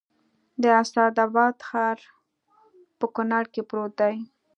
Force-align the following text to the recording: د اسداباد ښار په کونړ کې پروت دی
د 0.61 0.63
اسداباد 0.81 1.55
ښار 1.67 1.97
په 2.99 3.05
کونړ 3.15 3.43
کې 3.53 3.61
پروت 3.69 3.93
دی 4.01 4.15